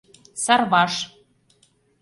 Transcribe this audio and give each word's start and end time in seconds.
Сарваш. 0.43 0.95